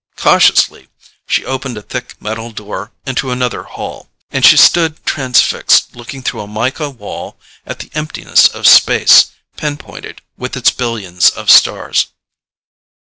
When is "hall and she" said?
3.61-4.57